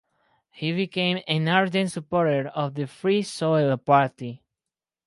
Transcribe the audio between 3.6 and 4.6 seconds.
Party.